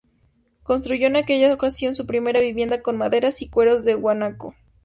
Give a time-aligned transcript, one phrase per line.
[0.63, 4.55] Construyó, en aquella ocasión, su primera vivienda con maderas y cueros de guanaco.